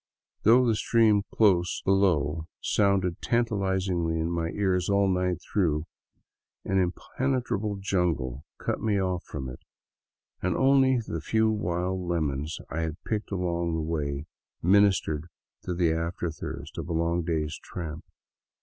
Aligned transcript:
Though 0.41 0.65
the 0.65 0.73
stream 0.73 1.21
close 1.31 1.83
below 1.85 2.47
sounded 2.59 3.21
tantalizingly 3.21 4.19
in 4.19 4.31
my 4.31 4.49
ears 4.49 4.89
all 4.89 5.05
the 5.13 5.21
night 5.21 5.41
through, 5.43 5.85
an 6.65 6.79
impenetrable 6.79 7.75
jungle 7.79 8.43
cut 8.57 8.81
me 8.81 8.99
off 8.99 9.23
from 9.23 9.47
it, 9.47 9.59
and 10.41 10.55
only 10.57 10.99
the 11.05 11.21
few 11.21 11.51
wild 11.51 11.99
lemons 11.99 12.57
I 12.67 12.79
had 12.81 13.03
picked 13.03 13.29
along 13.29 13.75
the 13.75 13.81
way 13.83 14.25
ministered 14.59 15.27
to 15.65 15.75
the 15.75 15.93
after 15.93 16.31
thirst 16.31 16.79
of 16.79 16.89
a 16.89 16.93
long 16.93 17.21
day's 17.21 17.59
tramp. 17.61 18.03